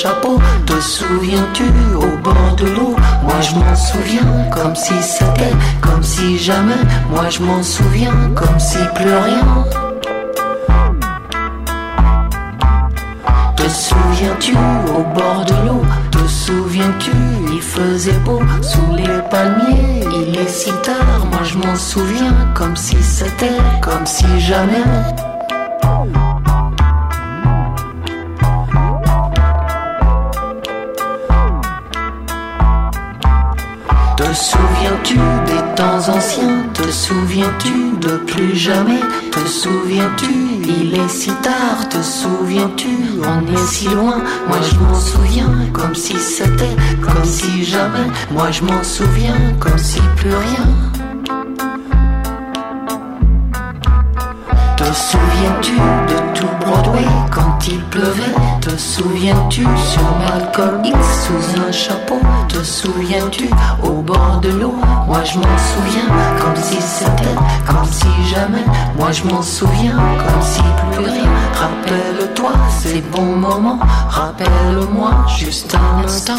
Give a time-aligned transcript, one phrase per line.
[0.00, 1.64] Chapeau Te souviens-tu
[1.94, 2.96] au bord de l'eau?
[3.22, 6.82] Moi je m'en souviens comme si c'était, comme si jamais.
[7.10, 9.48] Moi je m'en souviens comme si plus rien.
[13.56, 14.54] Te souviens-tu
[14.96, 15.82] au bord de l'eau?
[16.10, 17.12] Te souviens-tu?
[17.52, 20.04] Il faisait beau sous les palmiers.
[20.22, 24.84] Il est si tard, moi je m'en souviens comme si c'était, comme si jamais
[36.08, 39.00] ancien, te souviens-tu de plus jamais?
[39.30, 40.32] Te souviens-tu,
[40.66, 42.88] il est si tard, te souviens-tu,
[43.22, 44.18] on est si loin.
[44.48, 48.08] Moi je m'en souviens comme si c'était, comme si jamais.
[48.30, 50.66] Moi je m'en souviens comme si plus rien.
[54.76, 55.76] Te souviens-tu
[56.40, 62.18] tout Broadway quand il pleuvait Te souviens-tu sur Malcolm X sous un chapeau?
[62.48, 63.48] Te souviens-tu
[63.82, 64.74] au bord de l'eau?
[65.06, 66.08] Moi je m'en souviens
[66.40, 67.34] comme si c'était,
[67.66, 68.64] comme si jamais.
[68.98, 71.30] Moi je m'en souviens comme si plus rien.
[71.54, 73.78] Rappelle-toi ces bons moments.
[74.08, 76.34] Rappelle-moi juste un instant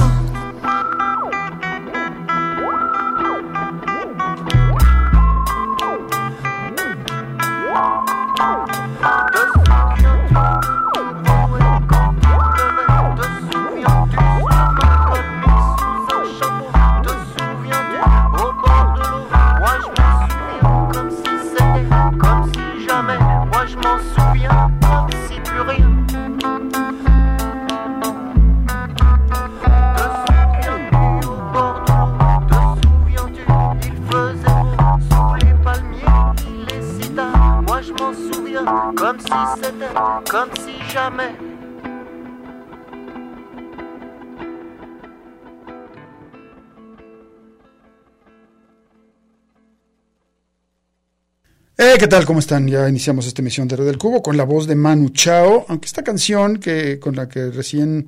[51.83, 52.27] Eh, ¿Qué tal?
[52.27, 52.67] ¿Cómo están?
[52.67, 55.87] Ya iniciamos esta emisión de Red del Cubo con la voz de Manu Chao, aunque
[55.87, 58.07] esta canción que, con la que recién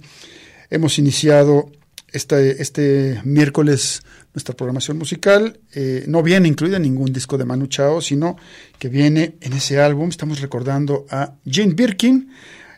[0.69, 1.71] hemos iniciado
[2.11, 4.03] este, este miércoles
[4.35, 8.37] nuestra programación musical eh, no viene incluida en ningún disco de Manu Chao, sino
[8.77, 10.09] que viene en ese álbum.
[10.09, 12.29] Estamos recordando a Jane Birkin,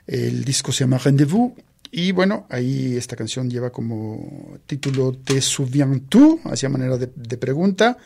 [0.08, 1.52] el disco se llama Rendezvous,
[1.92, 7.98] y bueno, ahí esta canción lleva como título Te souviens-tu, hacia manera de, pregunta.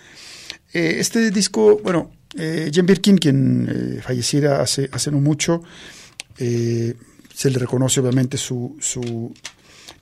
[0.73, 5.63] Eh, este disco, bueno, eh, Jane Birkin, quien eh, falleciera hace, hace no mucho,
[6.37, 6.93] eh,
[7.33, 9.33] se le reconoce obviamente su, su,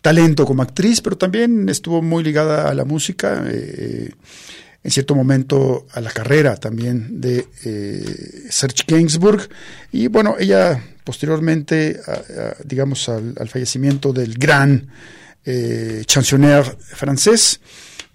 [0.02, 4.12] talento como actriz, pero también estuvo muy ligada a la música, eh,
[4.84, 7.46] en cierto momento a la carrera también de
[8.50, 9.50] Serge Gainsbourg.
[9.92, 12.00] Y bueno, ella posteriormente,
[12.64, 14.88] digamos, al, al, fallecimiento del gran
[16.06, 17.60] chansonnier francés,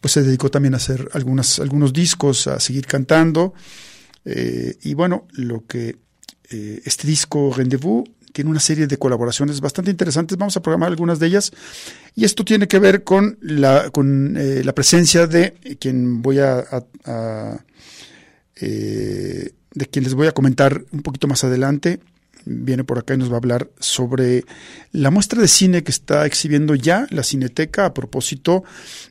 [0.01, 3.53] pues se dedicó también a hacer algunas, algunos discos, a seguir cantando.
[4.25, 5.97] Eh, y bueno, lo que
[6.51, 10.39] eh, este disco Rendezvous tiene una serie de colaboraciones bastante interesantes.
[10.39, 11.53] Vamos a programar algunas de ellas.
[12.15, 16.65] Y esto tiene que ver con la, con, eh, la presencia de quien voy a,
[18.55, 22.01] de quien les voy a comentar un poquito más adelante.
[22.45, 24.45] Viene por acá y nos va a hablar sobre
[24.91, 28.65] la muestra de cine que está exhibiendo ya la Cineteca a propósito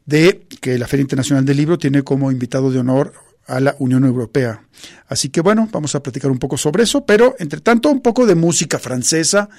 [0.06, 3.14] de que la Feria Internacional del Libro tiene como invitado de honor
[3.48, 4.64] a la Unión Europea.
[5.08, 8.26] Así que bueno, vamos a platicar un poco sobre eso, pero entre tanto un poco
[8.26, 9.50] de música francesa.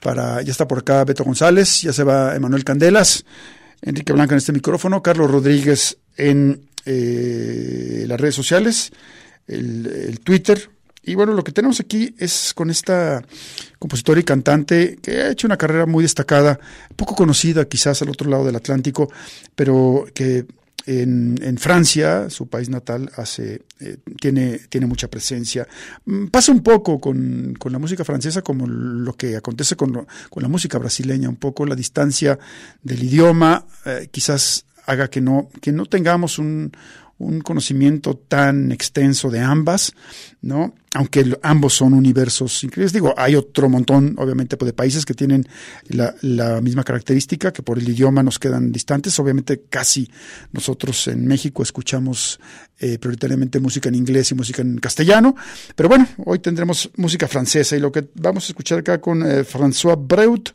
[0.00, 3.24] Para, ya está por acá Beto González, ya se va Emanuel Candelas,
[3.82, 8.92] Enrique Blanca en este micrófono, Carlos Rodríguez en eh, las redes sociales,
[9.46, 10.70] el, Twitter
[11.02, 13.22] Y bueno, lo que tenemos aquí es con esta
[13.78, 16.58] compositora y cantante que ha hecho una carrera muy destacada,
[16.96, 19.10] poco conocida quizás al otro lado del Atlántico,
[19.54, 20.46] pero que
[20.88, 25.68] en, Francia, su país natal, hace, eh, tiene, tiene mucha presencia.
[26.06, 30.48] Mm, pasa un poco con, la música francesa como lo que acontece con, con, la
[30.48, 32.38] música brasileña, un poco la distancia
[32.82, 36.72] del idioma, eh, quizás haga que no, que no tengamos un,
[37.18, 39.92] un conocimiento tan extenso de ambas,
[40.40, 40.74] ¿no?
[40.94, 42.92] Aunque ambos son universos increíbles.
[42.92, 45.46] Digo, hay otro montón, obviamente, pues, de países que tienen
[45.88, 49.18] la, misma característica, que por el idioma nos quedan distantes.
[49.18, 50.08] Obviamente, casi
[50.52, 52.38] nosotros en México escuchamos
[52.78, 55.34] eh, prioritariamente música en inglés y música en castellano.
[55.74, 59.44] Pero bueno, hoy tendremos música francesa y lo que vamos a escuchar acá con eh,
[59.44, 60.50] François Breut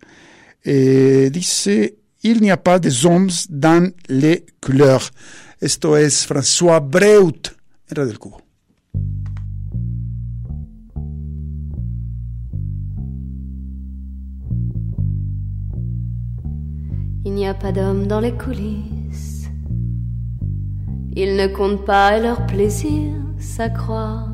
[0.63, 5.11] eh, dice Il n'y a pas de hommes dans les couleurs.
[5.63, 7.55] Esto es François Breut
[7.89, 8.19] en Radio.
[17.23, 19.47] Il n'y a pas d'hommes dans les coulisses.
[21.15, 24.27] Ils ne comptent pas et leur plaisir s'accroît.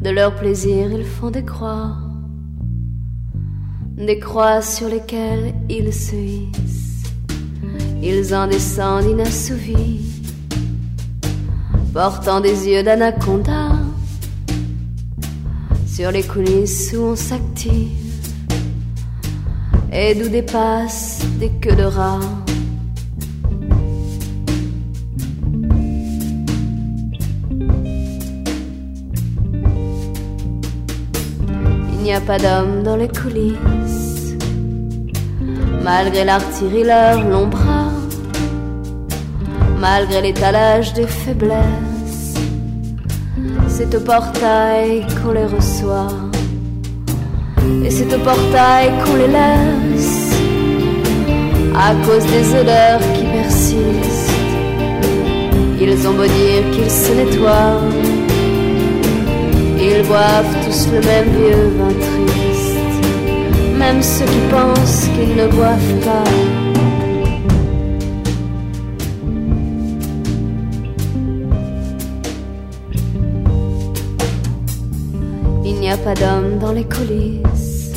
[0.00, 1.98] De leur plaisir, ils font des croix.
[3.98, 7.02] Des croix sur lesquelles ils se hissent.
[8.02, 10.15] Ils en descendent inassouvis
[11.96, 13.70] portant des yeux d'anaconda
[15.86, 18.20] sur les coulisses où on s'active
[19.90, 22.20] et d'où dépassent des queues de rats.
[31.92, 34.36] Il n'y a pas d'homme dans les coulisses,
[35.82, 37.86] malgré l'artillerie leur long bras
[39.78, 41.85] malgré l'étalage des faiblesses.
[43.78, 46.08] C'est au portail qu'on les reçoit,
[47.84, 50.32] et c'est au portail qu'on les laisse,
[51.74, 54.32] à cause des odeurs qui persistent.
[55.78, 57.82] Ils ont beau dire qu'ils se nettoient,
[59.78, 66.00] ils boivent tous le même vieux vin triste, même ceux qui pensent qu'ils ne boivent
[66.02, 66.55] pas.
[76.06, 77.90] Pas d'homme dans les coulisses.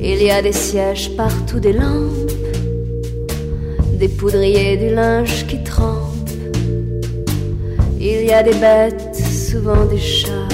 [0.00, 2.32] Il y a des sièges partout, des lampes,
[4.00, 6.30] des poudriers, du linge qui trempe.
[8.00, 10.48] Il y a des bêtes, souvent des chats,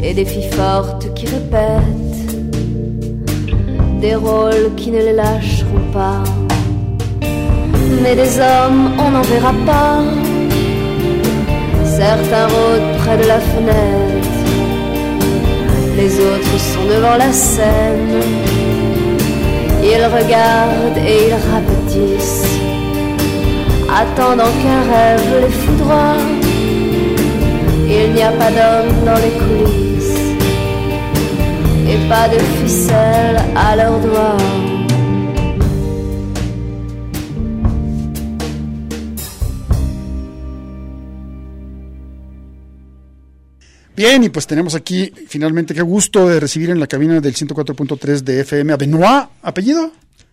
[0.00, 2.36] et des filles fortes qui répètent
[4.00, 6.22] des rôles qui ne les lâcheront pas.
[8.00, 10.04] Mais des hommes, on n'en verra pas.
[11.84, 14.05] Certains rôdent près de la fenêtre
[15.96, 18.20] les autres sont devant la scène.
[19.82, 22.58] Ils regardent et ils rapetissent,
[23.88, 26.16] attendant qu'un rêve les foudroie.
[27.88, 30.18] Il n'y a pas d'homme dans les coulisses
[31.88, 34.75] et pas de ficelle à leurs doigts.
[43.96, 48.20] Bien, y pues tenemos aquí finalmente qué gusto de recibir en la cabina del 104.3
[48.20, 49.90] de FM a Benoit, ¿apellido?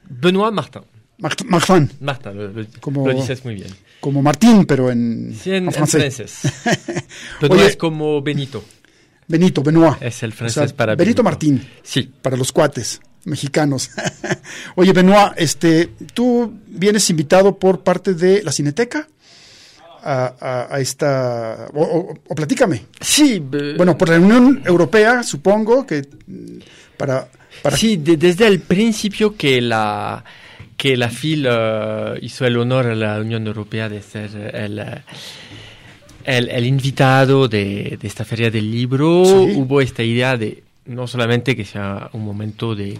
[0.09, 0.81] Benoit Martin.
[1.17, 1.89] Martin.
[2.01, 3.69] Martin, lo, como, dices muy bien.
[4.01, 6.41] Como Martín, pero en, sí, en, francés.
[7.41, 8.61] Benoit es como Benito.
[9.29, 10.01] Benito, Benoit.
[10.01, 11.05] Es el francés para Benito.
[11.05, 11.65] Benito Martín.
[11.81, 12.11] Sí.
[12.21, 13.91] Para los cuates mexicanos.
[14.75, 19.07] Oye, Benoit, este, tú vienes invitado por parte de la Cineteca
[20.03, 21.67] a, esta...
[21.73, 22.85] O, platícame.
[22.99, 23.41] Sí.
[23.77, 26.03] Bueno, por la Unión Europea, supongo que
[26.97, 27.27] para...
[27.61, 27.77] para...
[27.77, 30.23] Sí, desde el principio que la
[30.75, 34.79] que la FIL eh, hizo el honor a la Unión Europea de ser el,
[36.25, 41.55] el, el invitado de, de, esta feria del libro, hubo esta idea de no solamente
[41.55, 42.97] que sea un momento de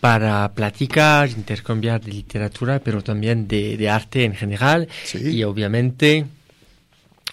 [0.00, 4.88] para platicar, intercambiar de literatura, pero también de, de arte en general.
[5.14, 6.24] Y obviamente,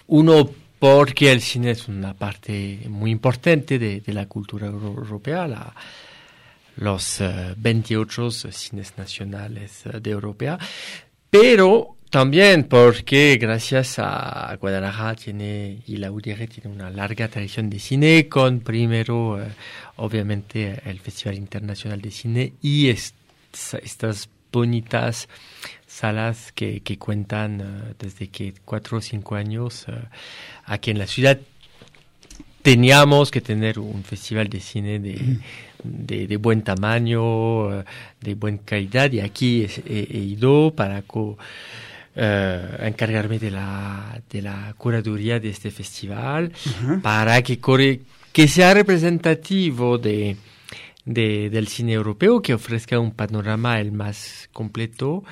[0.08, 5.74] uno, porque el cine es una parte muy importante de, de la cultura europea, la,
[6.76, 7.22] los
[7.56, 10.58] 28 eh, cines nacionales eh, de Europea,
[11.30, 17.78] pero también porque gracias a Guadalajara tiene y la UDR tiene una larga tradición de
[17.78, 19.48] cine con primero eh,
[19.96, 25.28] obviamente el Festival Internacional de Cine y estas bonitas
[25.86, 29.92] salas que, que cuentan eh, desde que cuatro o cinco años eh,
[30.64, 31.38] aquí en la ciudad.
[32.62, 35.38] Teníamos que tener un festival de cine de,
[36.26, 37.84] de, buen tamaño,
[38.20, 41.02] de buena calidad, y aquí he, ido para
[42.20, 46.52] eh, encargarme de la, de la curaduría de este festival,
[47.00, 48.00] para que, corre,
[48.32, 50.36] que sea representativo de,
[51.04, 55.22] de, del cine europeo, que ofrezca un panorama el más completo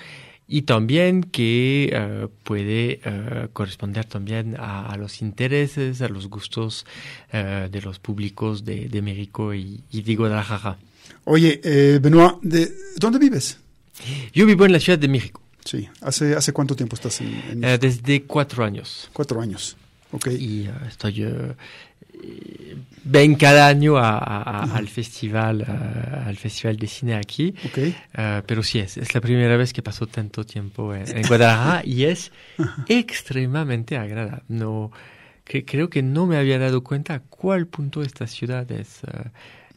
[0.49, 6.87] y también que uh, puede uh, corresponder también a, a, los intereses, a los gustos
[7.33, 10.79] uh, de los públicos de, de México y, y, de Guadalajara.
[11.25, 13.59] Oye, eh, Benoit, ¿de dónde vives?
[14.33, 15.43] Yo vivo en la Ciudad de México.
[15.67, 17.87] Sí, ¿hace, hace cuánto tiempo estás en, en México?
[17.87, 19.11] desde cuatro años.
[19.13, 19.77] Cuatro años,
[20.13, 20.29] ok.
[20.29, 21.27] Y estoy
[23.05, 24.77] ven cada año a, a, uh -huh.
[24.77, 27.95] al festival uh, al festival de cine aquí okay.
[28.19, 31.83] uh, pero sí es, es la primera vez que paso tanto tiempo en, en Guadalajara
[31.85, 32.33] y es
[32.89, 34.91] extremadamente agradable no
[35.45, 39.03] que, creo que no me había dado cuenta a cuál punto esta ciudad es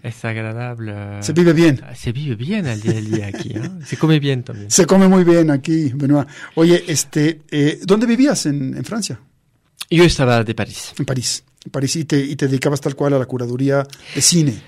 [0.01, 1.21] es agradable.
[1.21, 1.81] Se vive bien.
[1.95, 3.49] Se vive bien al día del día aquí.
[3.49, 3.69] ¿eh?
[3.85, 4.71] Se come bien también.
[4.71, 6.27] Se come muy bien aquí, Benoit.
[6.55, 9.19] Oye, este, eh, ¿dónde vivías en, en Francia?
[9.89, 10.93] Yo estaba de París.
[10.97, 11.43] En París.
[11.71, 14.61] París y te, y te dedicabas tal cual a la curaduría de cine.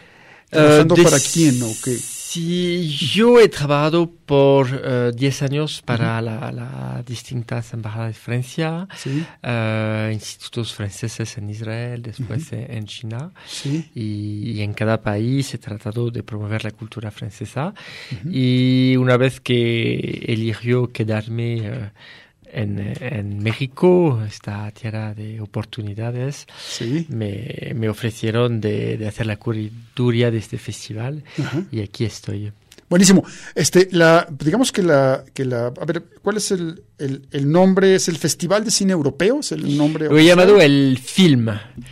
[0.49, 1.97] ¿Trabajando uh, para quién o qué?
[2.31, 6.23] Sí, yo he trabajado por 10 uh, años para uh -huh.
[6.23, 9.25] las la distintas embajadas de Francia, sí.
[10.13, 12.77] institutos franceses en Israel, después -huh.
[12.77, 13.31] en China.
[13.45, 13.91] Sí.
[13.93, 17.73] Y, y, en cada país he tratado de promover la cultura francesa.
[18.31, 21.91] Y una vez que eligió quedarme
[22.51, 27.05] en, en, México, esta tierra de oportunidades, sí.
[27.09, 31.65] me, me, ofrecieron de, de, hacer la curaduría de este festival uh -huh.
[31.71, 32.51] y aquí estoy.
[32.91, 33.23] Buenísimo.
[33.55, 37.95] Este, la, digamos que la, que la, a ver, ¿cuál es el, el, el nombre?
[37.95, 39.39] ¿Es el Festival de Cine Europeo?
[39.39, 40.07] ¿Es el nombre?
[40.09, 41.47] Lo he llamado el film.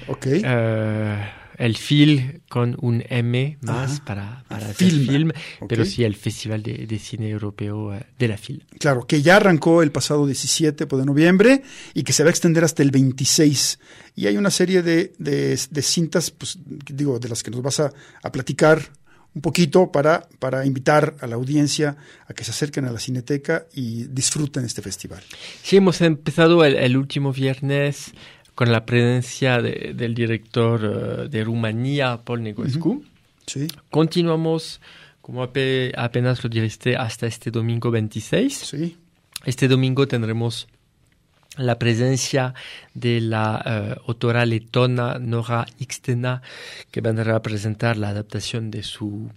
[0.10, 0.28] Ok.
[0.44, 4.06] Uh, el film con un M más Ajá.
[4.06, 5.68] para, para film, film okay.
[5.68, 8.66] pero sí el Festival de, de Cine Europeo uh, de la FIL.
[8.80, 11.62] Claro, que ya arrancó el pasado 17 de noviembre
[11.94, 13.80] y que se va a extender hasta el 26.
[14.16, 17.82] Y hay una serie de, de, de cintas, pues digo, de las que nos vas
[17.82, 17.92] a,
[18.24, 18.82] a platicar
[19.36, 21.98] un poquito para, para invitar a la audiencia
[22.28, 25.22] a que se acerquen a la Cineteca y disfruten este festival.
[25.62, 28.14] Sí, hemos empezado el, el último viernes
[28.60, 32.90] con la presencia de, del director uh, de Rumanía, Paul Negrescu.
[32.90, 33.06] Uh -huh.
[33.48, 33.68] sí.
[33.90, 34.82] Continuamos,
[35.22, 35.56] como ap
[35.96, 38.54] apenas lo dijiste, hasta este domingo 26.
[38.54, 38.98] Sí.
[39.46, 40.68] Este domingo tendremos
[41.56, 42.54] la presencia
[42.94, 46.42] de la uh, autora letona Nora Ixtena,
[46.92, 49.32] que vendrá a presentar la adaptación de su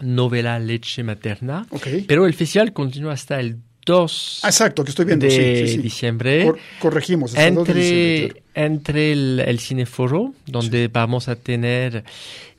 [0.00, 1.66] novela Leche Materna.
[1.70, 2.02] Okay.
[2.02, 3.56] Pero el festival continúa hasta el
[3.88, 5.24] 2 ah, exacto, que estoy viendo.
[5.24, 5.78] de sí, sí, sí.
[5.78, 6.44] diciembre.
[6.44, 7.34] Cor corregimos.
[7.34, 8.66] Entre, 2 de diciembre, claro.
[8.66, 12.04] entre el, el, Cineforo, donde vamos a tener,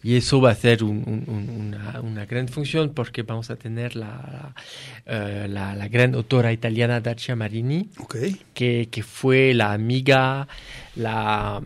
[0.02, 3.96] y eso va a ser un, un, una, una, gran función porque vamos a tener
[3.96, 4.56] la,
[5.06, 8.36] uh, la, la, gran autora italiana Dacia Marini, okay.
[8.56, 10.48] que, que fue la amiga,
[10.96, 11.62] la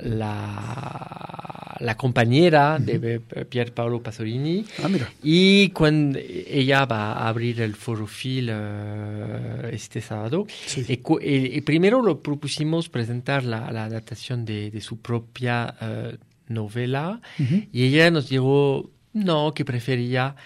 [0.00, 1.45] la,
[1.80, 4.64] la compañera de Pier Paolo Pasolini.
[4.82, 5.10] Ah, mira.
[5.22, 10.84] Y cuando ella va a abrir el Foro Fil uh, este sábado, sí.
[10.88, 16.52] y, y, y, primero lo propusimos presentar la, la adaptación de, de, su propia uh,
[16.52, 17.68] novela uh -huh.
[17.72, 20.36] y ella nos dijo no, que prefería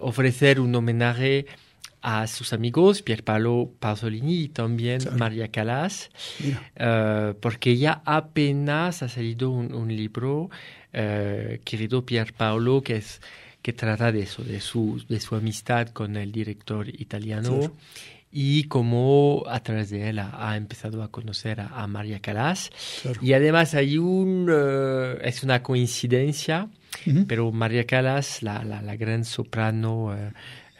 [0.00, 1.46] ofrecer un homenaje
[2.02, 5.18] a sus amigos, Pierpaolo Pasolini y también claro.
[5.18, 10.50] María Calas, uh, porque ya apenas ha salido un, un libro,
[10.94, 13.20] uh, querido Pierpaolo, que es
[13.62, 17.74] que trata de eso, de su, de su amistad con el director italiano claro.
[18.32, 22.70] y cómo a través de él ha, ha empezado a conocer a, a María Calas.
[23.02, 23.20] Claro.
[23.22, 26.68] Y además hay un, uh, es una coincidencia,
[27.04, 27.26] -huh.
[27.26, 30.16] pero María Calas, la, la, la gran soprano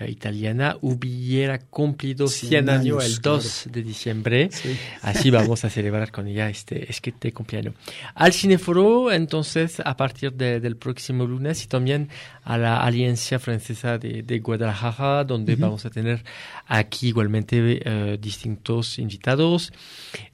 [0.09, 3.75] italiana hubiera cumplido 100, 100 años, el 2 claro.
[3.75, 4.49] de diciembre.
[4.52, 4.76] Sí.
[5.02, 7.75] Así vamos a celebrar con ella este, este cumpleaños.
[8.14, 12.09] Al Cineforo, entonces, a partir de, del próximo lunes y también
[12.45, 15.61] a la Alianza Francesa de, de Guadalajara, donde uh -huh.
[15.61, 16.25] vamos a tener
[16.66, 19.73] aquí igualmente uh, distintos invitados.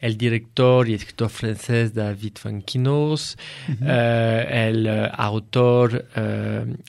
[0.00, 3.36] El director y escritor francés David Fanquinos,
[3.68, 3.82] uh -huh.
[3.82, 6.06] uh, el autor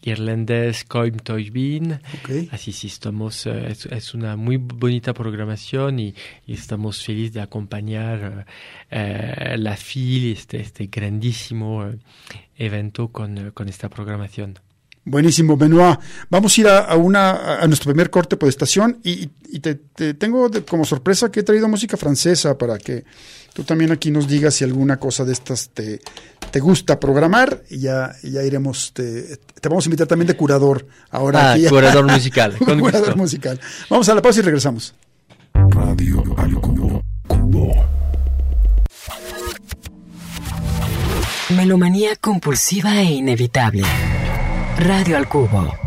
[0.04, 2.00] irlandés Colm Toybin.
[2.22, 2.50] Okay.
[2.52, 8.46] Así sí, estamos, es, es, una muy bonita programación y, y estamos felices de acompañar
[8.90, 11.90] la FIL, este, este grandísimo
[12.56, 14.60] evento con, con esta programación.
[15.10, 16.00] Buenísimo, Benoit.
[16.30, 19.28] Vamos a ir a, una, a nuestro primer corte por estación y,
[19.60, 19.76] te,
[20.16, 23.06] tengo como sorpresa que he traído música francesa para que
[23.58, 26.00] tú también aquí nos digas si alguna cosa de estas te,
[26.52, 31.54] te gusta programar y ya, ya iremos, te, vamos a invitar también de curador ahora.
[31.54, 32.56] Ah, curador musical.
[32.64, 33.60] Con curador musical.
[33.90, 34.94] Vamos a la pausa y regresamos.
[35.56, 37.02] Radio al cubo.
[41.56, 43.82] Melomanía compulsiva e inevitable.
[44.78, 45.87] Radio al cubo.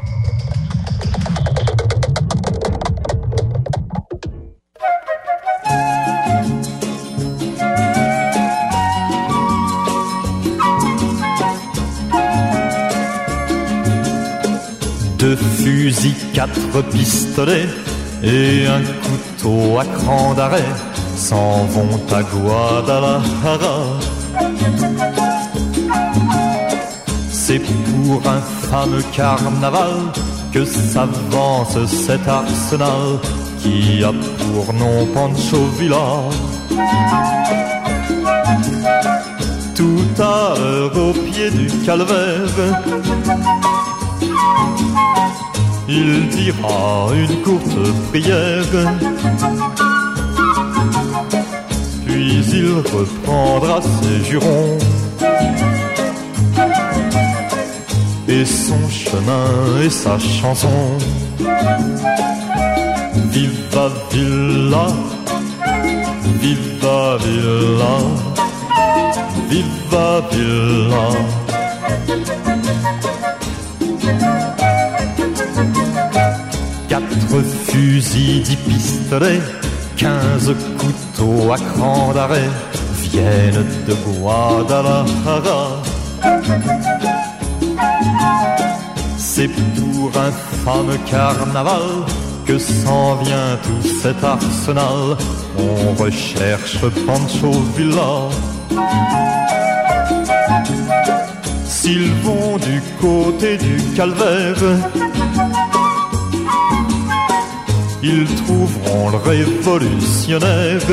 [15.30, 17.68] Deux fusils, quatre pistolets
[18.20, 20.72] et un couteau à cran d'arrêt
[21.14, 23.78] s'en vont à Guadalajara
[27.30, 29.94] C'est pour un fameux carnaval
[30.52, 33.20] que s'avance cet arsenal
[33.62, 36.24] qui a pour nom Pancho Villa.
[39.76, 42.50] Tout à l'heure au pied du calvaire,
[45.88, 48.64] il dira une courte prière.
[52.06, 54.78] Puis il reprendra ses jurons
[58.28, 60.68] et son chemin et sa chanson.
[63.32, 64.86] Viva Villa,
[66.40, 67.94] Viva Villa,
[69.48, 71.06] Viva Villa.
[76.88, 79.40] Quatre fusils, dix pistolets,
[79.96, 82.50] quinze couteaux à cran d'arrêt
[83.02, 85.82] viennent de Guadalajara
[89.40, 90.32] c'est pour un
[90.64, 92.04] fameux carnaval
[92.46, 95.16] que s'en vient tout cet arsenal.
[95.56, 98.28] On recherche Pancho Villa.
[101.90, 104.62] S'ils vont du côté du calvaire,
[108.00, 110.86] ils trouveront le révolutionnaire.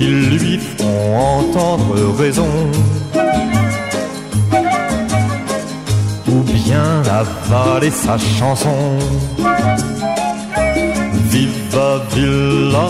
[0.00, 2.50] Ils lui feront entendre raison
[6.66, 8.98] bien avaler sa chanson.
[11.30, 12.88] Viva Villa,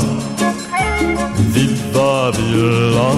[1.54, 3.10] Viva Villa,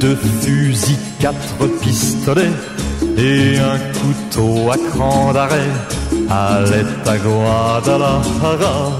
[0.00, 2.42] Deux fusils, quatre pistolets
[3.16, 5.70] et un couteau à cran d'arrêt
[6.30, 8.98] allaient à Guadalajara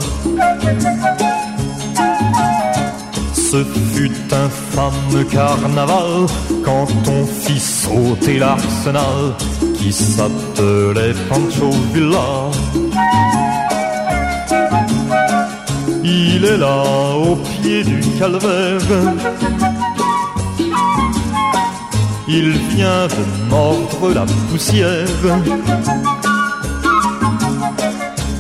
[3.55, 3.63] ce
[3.95, 6.27] fut un fameux carnaval
[6.65, 9.35] quand on fit sauter l'arsenal
[9.77, 12.51] qui s'appelait Pancho Villa.
[16.07, 16.83] Il est là
[17.17, 18.79] au pied du calvaire.
[22.29, 25.07] Il vient de mordre la poussière.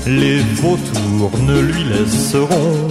[0.06, 2.88] Les vautours ne lui laisseront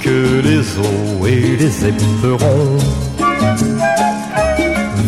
[0.00, 2.78] que les eaux et les éperons.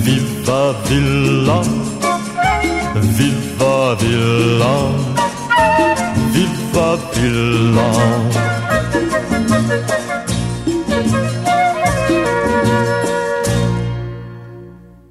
[0.03, 1.61] Viva Villa,
[2.97, 4.75] Viva Villa,
[6.79, 8.59] Villa.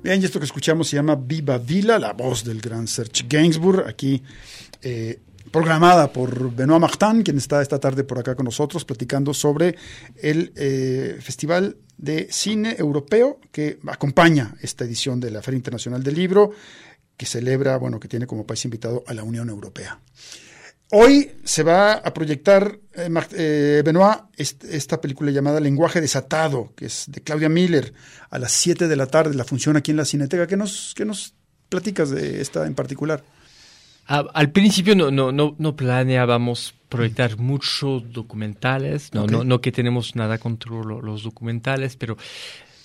[0.01, 3.86] Bien, y esto que escuchamos se llama Viva Villa, la voz del gran Serge Gainsbourg,
[3.86, 4.23] aquí
[4.82, 5.19] eh,
[5.51, 9.75] programada por Benoit Martin, quien está esta tarde por acá con nosotros, platicando sobre
[10.21, 16.15] el eh, Festival de Cine Europeo que acompaña esta edición de la Feria Internacional del
[16.15, 16.51] Libro,
[17.17, 19.99] que celebra, bueno, que tiene como país invitado a la Unión Europea.
[20.89, 27.06] Hoy se va a proyectar, eh, eh, Benoit, esta película llamada Lenguaje Desatado, que es
[27.08, 27.93] de Claudia Miller,
[28.30, 30.47] a las 7 de la tarde, la función aquí en la Cineteca.
[30.47, 31.34] ¿Qué nos, qué nos
[31.67, 33.23] platicas de esta en particular?
[34.08, 40.15] al principio no, no, no, no, planeábamos proyectar muchos documentales, no, no, no que tenemos
[40.15, 42.15] nada contra los documentales, pero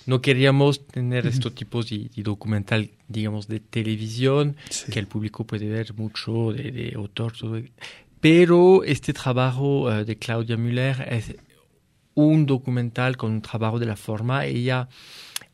[0.05, 4.55] no queríamos tener estos tipos de, documental, digamos, de televisión,
[4.91, 7.33] que el público puede ver mucho de, de autor.
[8.19, 11.35] Pero este trabajo eh, de Claudia Müller es
[12.15, 14.45] un documental con un trabajo de la forma.
[14.45, 14.87] Ella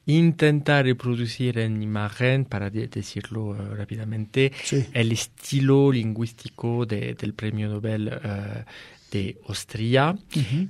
[0.05, 4.85] intenta reproducir en imagen, para de- decirlo eh, rápidamente, Sí.
[4.93, 8.65] el estilo lingüístico de- del premio Nobel eh,
[9.11, 10.15] de Austria.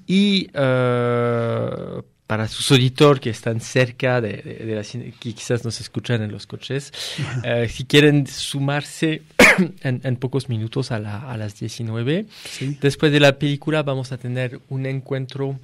[0.08, 0.48] Y
[2.30, 6.22] para sus auditores que están cerca de, de- de la cine- que quizás nos escuchan
[6.22, 6.94] en los coches,
[7.44, 9.24] eh, si quieren sumarse
[9.82, 12.78] en, en pocos minutos a, la- a las 19, Sí.
[12.80, 15.60] después de la película vamos a tener un encuentro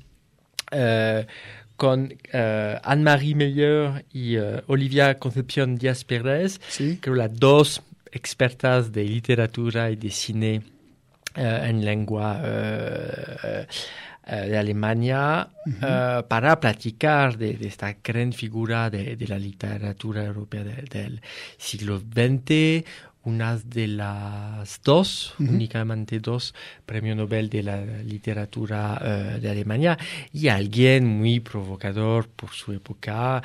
[0.71, 1.28] eh,
[1.75, 6.97] con eh, Anne-Marie Meyer y Olivia Concepción Díaz Pérez, Sí.
[6.99, 10.62] creo las dos expertas de literatura y de cine
[11.36, 12.41] en lengua
[14.27, 15.47] eh, de Alemania
[15.81, 21.21] eh, para platicar de, de esta gran figura de, de la literatura europea de- del
[21.57, 22.83] siglo XX,
[23.23, 26.53] una de las dos, únicamente dos,
[26.85, 29.97] premio Nobel de la literatura eh, de Alemania
[30.31, 33.41] y alguien muy provocador por su época.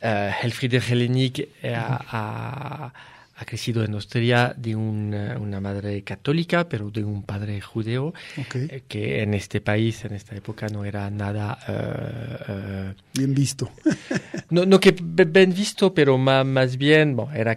[0.00, 2.92] Helfriede Hellenic eh, ha,
[3.36, 8.54] ha- crecido en Austria de una, una madre católica, pero de un padre judeo, Ok.
[8.56, 11.58] eh, que en este país, en esta época, no era nada...
[11.68, 13.70] eh, eh, Bien visto.
[14.50, 17.54] no, no que bien visto, pero ma- más, bien bueno, era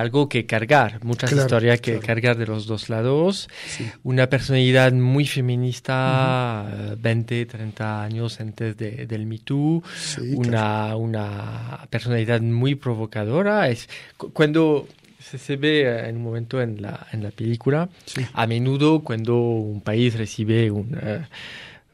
[0.00, 2.06] algo que cargar, muchas Claro, historias que claro.
[2.06, 3.48] cargar de los dos lados.
[3.66, 3.90] Sí.
[4.04, 9.82] Una personalidad muy feminista, eh, 20, 30 años antes de- del Me Too.
[9.96, 13.68] Sí, una, una personalidad muy provocadora.
[13.68, 14.86] Es, cu- cuando
[15.30, 18.22] se, se ve eh, en un momento en la, en la película, Sí.
[18.32, 21.22] a menudo cuando un país recibe un, eh,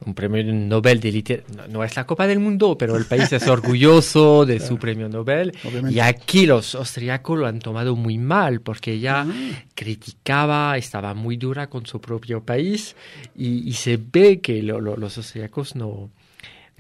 [0.07, 3.31] un premio Nobel de literatura, no, no es la Copa del Mundo, pero el país
[3.33, 5.53] es orgulloso de su premio Nobel.
[5.63, 5.95] Obviamente.
[5.97, 9.33] Y aquí los austriacos lo han tomado muy mal, porque ella Ah.
[9.75, 12.97] criticaba, estaba muy dura con su propio país,
[13.37, 16.11] y, y se ve que lo- lo- los austriacos no,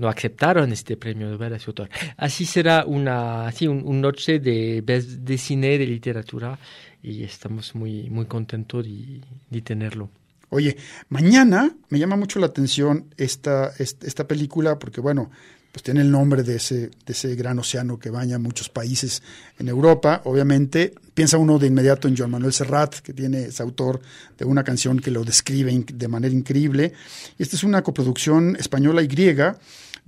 [0.01, 1.89] no aceptaron este premio Nobel a su autor.
[2.17, 6.59] Así será una, así un, noche de, de cine, de literatura,
[7.03, 10.09] y estamos muy, muy contentos de, de tenerlo.
[10.49, 10.77] Oye,
[11.11, 15.31] mañana me llama mucho la atención esta, est- esta película porque, bueno,
[15.73, 19.23] pues tiene el nombre de ese, de ese gran océano que baña muchos países
[19.61, 20.21] en Europa.
[20.25, 24.01] Obviamente, piensa uno de inmediato en Joan Manuel Serrat, que tiene, es autor
[24.37, 26.93] de una canción que lo describe de manera increíble.
[27.39, 29.61] Esta es una coproducción española y griega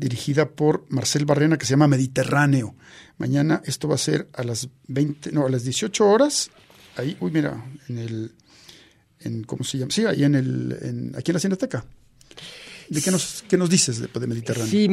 [0.03, 2.75] dirigida por Marcel Barrena que se llama Mediterráneo.
[3.19, 6.51] Mañana esto va a ser a las 20, no, a las 18 horas.
[6.97, 8.33] Ahí, uy, mira, en el
[9.21, 9.91] en ¿cómo se llama?
[9.93, 11.85] Sí, ahí en el en, aquí en la Cineteca.
[12.88, 14.67] ¿De qué nos qué nos dices de, de Mediterráneo?
[14.71, 14.88] Sí,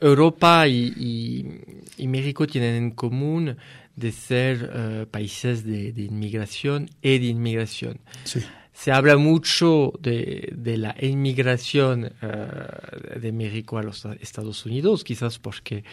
[0.00, 3.56] Europa y, y- y México tienen en común
[3.96, 8.00] de ser eh, países de, de inmigración y de inmigración.
[8.24, 8.40] Sí.
[8.74, 15.38] Se habla mucho de, de la inmigración eh, de México a los Estados Unidos, quizás
[15.38, 15.84] porque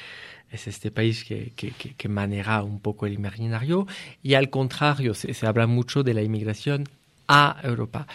[0.52, 3.88] es este país que, que, maneja un poco el imaginario,
[4.22, 6.89] y al contrario, se, se habla mucho de la inmigración
[7.28, 8.08] a Europa.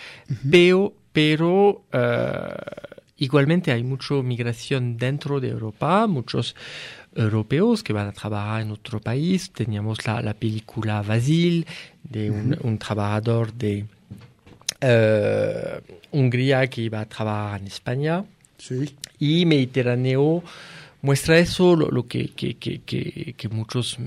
[0.50, 2.54] Pero, pero eh,
[3.16, 6.54] igualmente hay mucha migración dentro de Europa, muchos
[7.14, 9.50] europeos que van a trabajar en otro país.
[9.52, 11.66] Teníamos la, la película Basil,
[12.02, 13.86] de un, un trabajador de
[14.86, 15.80] eh,
[16.12, 18.24] Hungría que iba a trabajar en España
[18.58, 18.94] Sí.
[19.18, 20.42] y Mediterráneo
[21.02, 23.98] muestra eso, lo, lo que, que, que, que, que muchos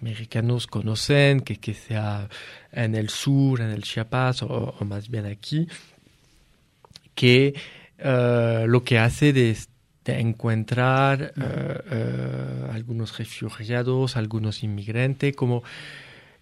[0.00, 2.28] mexicanos conocen, que, que sea
[2.72, 5.66] en el sur, en el Chiapas o, o más bien aquí,
[7.14, 7.54] que
[7.98, 9.56] eh, lo que hace de,
[10.04, 15.62] de encontrar eh, eh, algunos refugiados, algunos inmigrantes, como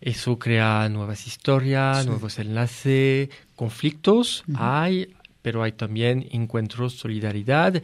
[0.05, 2.09] eso crea nuevas historias, Sí.
[2.09, 5.09] nuevos enlaces, conflictos hay,
[5.43, 7.83] pero hay también encuentros, solidaridad.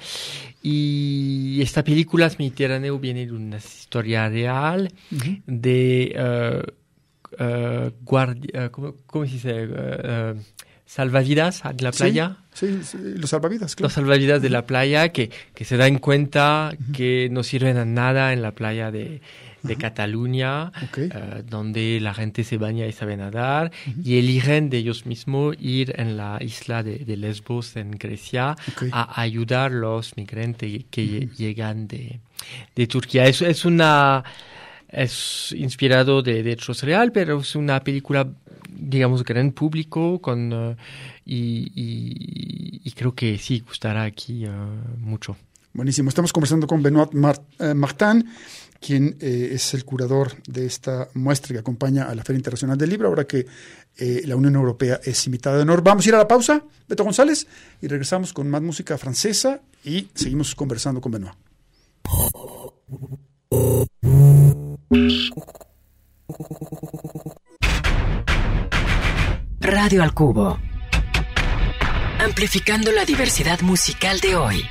[0.63, 4.93] Y esta película Mediterráneo viene de una historia real
[5.47, 6.15] de
[8.05, 9.69] guardi- eh, ¿cómo, cómo se dice?
[10.87, 12.37] Salvavidas de la playa.
[12.53, 13.87] Sí, sí, los salvavidas, claro.
[13.87, 18.33] Los salvavidas de la playa que, que se dan cuenta que no sirven a nada
[18.33, 19.21] en la playa de,
[19.63, 20.73] de Cataluña,
[21.15, 23.71] eh, donde la gente se baña y sabe nadar,
[24.05, 28.57] y eligen de ellos mismos ir en la isla de, de Lesbos, en Grecia,
[28.93, 32.21] a ayudar a los migrantes que lle- llegan de,
[32.77, 33.25] de Turquía.
[33.27, 34.23] Es, es una...
[34.89, 38.27] Es inspirado de, de hechos real, pero es una película,
[38.69, 40.77] digamos, gran público con, eh,
[41.25, 44.51] y, y- y creo que sí gustará aquí eh,
[44.99, 45.37] mucho.
[45.73, 46.09] Buenísimo.
[46.09, 47.11] Estamos conversando con Benoit
[47.61, 48.29] eh, Martin,
[48.81, 52.91] quien eh, es el curador de esta muestra que acompaña a la Feria Internacional del
[52.91, 53.47] Libro, ahora que
[53.97, 55.83] eh, la Unión Europea es invitada de honor.
[55.83, 57.47] Vamos a ir a la pausa, Beto González,
[57.81, 61.35] y regresamos con más música francesa y seguimos conversando con Benoit.
[69.61, 70.59] Radio al Cubo.
[72.19, 74.65] Amplificando la diversidad musical de hoy.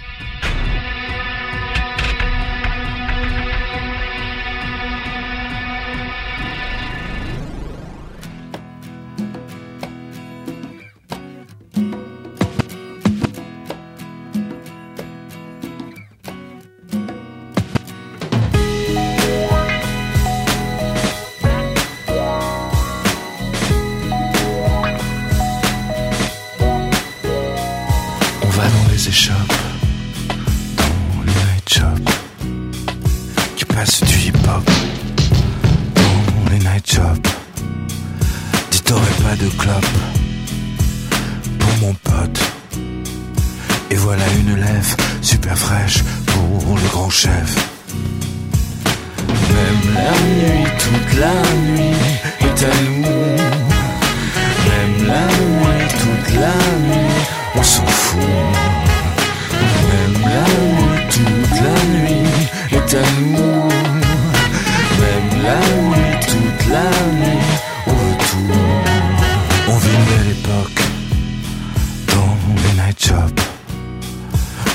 [72.08, 73.42] Dans les night shops.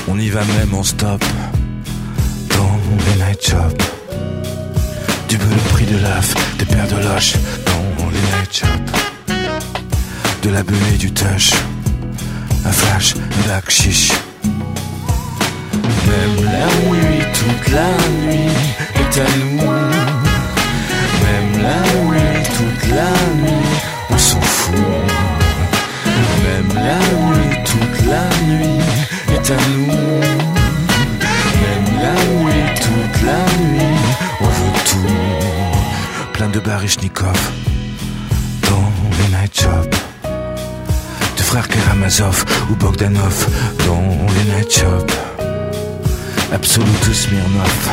[0.07, 1.23] On y va même en stop
[2.49, 3.83] dans les night shops.
[5.27, 9.05] Du peu le prix de l'af, des paires de loches dans les night shops
[10.45, 11.53] de la buée du tush,
[12.65, 14.11] un flash, un bac chiche.
[16.07, 17.89] Même la nuit, toute la
[18.21, 18.51] nuit
[19.01, 19.57] est à nous.
[21.23, 23.54] Même la nuit, toute la nuit,
[26.85, 28.81] la nuit, toute la nuit
[29.33, 29.87] est à nous.
[31.61, 33.97] Même la nuit, toute la nuit,
[34.41, 36.31] on veut tout.
[36.33, 37.39] Plein de Barishnikov
[38.69, 39.97] dans les night shops
[41.37, 43.47] de frères Karamazov ou Bogdanov
[43.87, 44.01] dans
[44.35, 45.13] les night shops.
[46.53, 47.89] Absolute Smirnov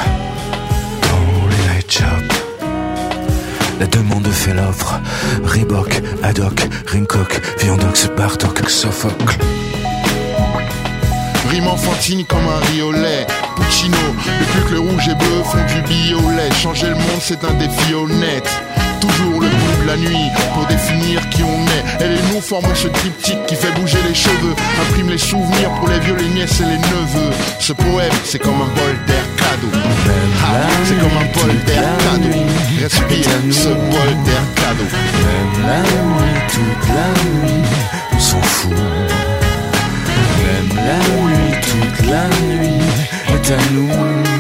[1.03, 2.42] dans les night shops.
[3.83, 5.01] La demande fait l'offre.
[5.43, 9.37] Reebok, Haddock, Rincock, Viandox, Bartok, Sophocle.
[11.51, 13.27] Rime enfantine comme un riolet.
[13.57, 13.97] Puccino,
[14.39, 16.49] depuis que le rouge et bleu font du violet.
[16.63, 18.49] Changer le monde c'est un défi honnête.
[19.01, 22.05] Toujours le bout de la nuit pour définir qui on est.
[22.05, 24.55] Elle et nous formons ce triptyque qui fait bouger les cheveux.
[24.81, 27.35] Imprime les souvenirs pour les vieux, les nièces et les neveux.
[27.59, 29.69] Ce poème c'est comme un bol d'air cadeau
[30.45, 32.39] Ah, C'est comme un bol d'air cadeau
[32.81, 34.89] Respire ce bol d'air cadeau
[35.27, 37.65] Même la nuit, toute la nuit,
[38.13, 38.73] on s'en fout.
[40.39, 42.81] Même la nuit, toute la nuit
[43.29, 44.32] est à nous.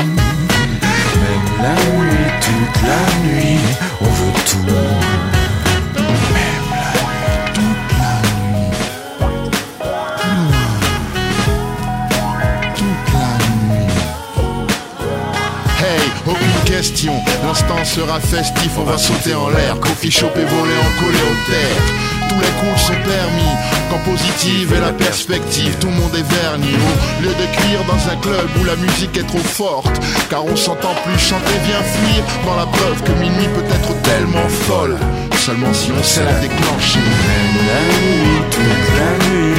[17.03, 21.83] Question, l'instant sera festif, on va sauter en l'air, coffee shop et voler en coléoptère.
[22.29, 23.53] Tous les coups sont permis,
[23.91, 26.75] quand positive est la perspective, tout le monde est verni.
[27.19, 30.57] Au lieu de cuire dans un club où la musique est trop forte, car on
[30.57, 34.97] s'entend plus chanter, viens fuir dans la preuve que minuit peut être tellement folle.
[35.35, 37.01] Seulement si on sait la déclencher.
[37.01, 39.55] même la nuit, toute la nuit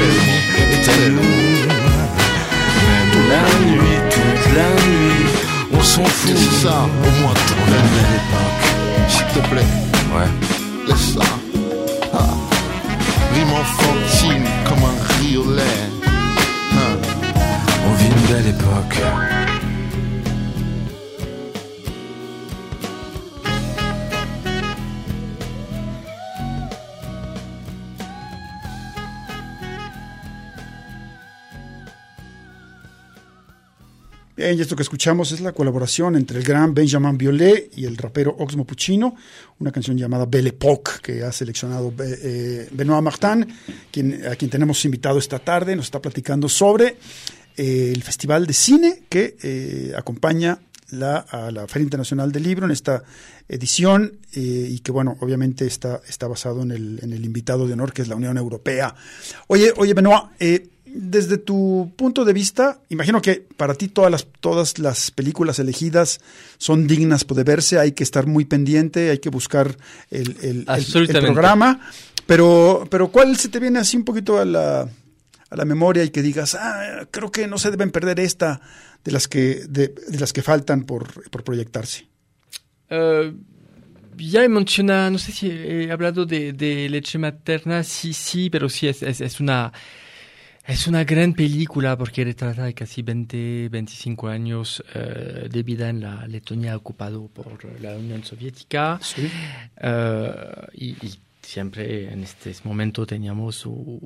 [0.71, 1.43] est à nous.
[2.87, 5.22] Même la nuit, toute la nuit,
[5.73, 6.31] on s'en fout.
[6.35, 7.81] C'est ça, au moins à
[8.13, 9.09] l'époque.
[9.09, 9.65] s'il te plaît.
[10.15, 10.27] Ouais.
[10.87, 11.21] Laisse ça.
[12.13, 12.17] Ah.
[13.33, 15.61] Rime enfantine comme un riolet.
[16.05, 16.97] Hein.
[17.87, 19.42] On vit une belle époque.
[34.51, 38.35] Y esto que escuchamos es la colaboración entre el gran Benjamin Biolay y el rapero
[38.37, 39.15] Oxmo Puccino,
[39.59, 43.47] una canción llamada Belle Époque que ha seleccionado eh, eh, Benoit Martin,
[43.89, 46.97] quien, a quien tenemos invitado esta tarde, nos está platicando sobre
[47.55, 52.71] eh, el Festival de Cine que acompaña la, a la Feria Internacional del Libro en
[52.71, 53.01] esta
[53.47, 57.93] edición y que bueno, obviamente está, está basado en el, en el invitado de honor
[57.93, 58.93] que es la Unión Europea.
[59.47, 64.77] Oye, oye, Benoit, desde tu punto de vista, imagino que para ti todas las, todas
[64.77, 66.21] las películas elegidas
[66.57, 69.75] son dignas de verse, hay que estar muy pendiente, hay que buscar
[70.11, 71.21] el, el- el- el Absolutamente.
[71.31, 71.79] programa,
[72.27, 74.81] pero, pero ¿cuál se te viene así un poquito a la,
[75.49, 78.61] a la memoria y que digas, ah, creo que no se deben perder esta
[79.03, 82.07] de las que, de, de las que faltan por, por proyectarse?
[82.89, 83.33] Eh,
[84.17, 88.69] ya he mencionado, no sé si he hablado de, de leche materna, sí, sí, pero
[88.69, 89.73] sí, es, es, es una...
[90.65, 96.25] Es una gran película porque retrata casi 20, 25 años eh, de vida en la
[96.25, 98.97] Letonia ocupado por la Unión Soviética.
[99.01, 99.29] Sí.
[99.75, 103.99] Eh, y, y siempre en este momento teníamos un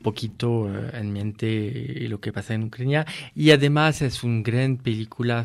[0.00, 3.04] poquito eh, en mente lo que pasa en Ucrania.
[3.34, 5.44] Y además es una gran película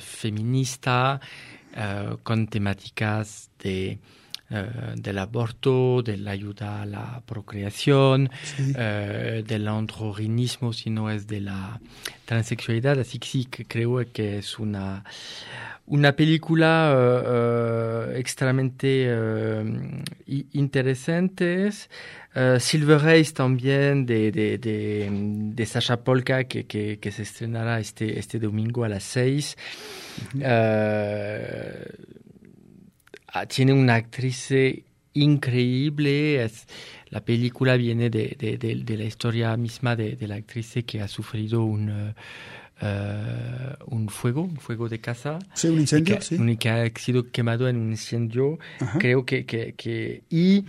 [0.00, 1.20] feminista
[2.22, 3.98] con temáticas de
[4.50, 8.30] eh, del aborto, de la ayuda a la procreación,
[8.76, 11.80] eh, del androginismo, si no es de la
[12.24, 12.98] transexualidad.
[12.98, 15.04] Así que sí, que creo que es una,
[15.86, 19.10] una película eh, extremadamente
[20.52, 21.70] interesante.
[22.60, 28.18] Silver Race también de, de, de, de Sasha Polka que, que, que se estrenará este,
[28.18, 29.56] este domingo a las seis.
[30.38, 31.88] Eh, ah,
[33.46, 34.82] tiene una actriz eh,
[35.14, 36.44] increíble.
[36.44, 36.66] Es,
[37.10, 41.08] la película viene de, de, de- de la historia misma de, la actriz que ha
[41.08, 42.14] sufrido un, eh,
[42.82, 45.38] eh, un fuego, un fuego de casa.
[45.54, 46.34] Sí, un incendio, que, sí.
[46.36, 48.58] un- que ha sido quemado en un incendio.
[48.80, 48.98] Ajá.
[48.98, 50.64] Creo que, que, que- y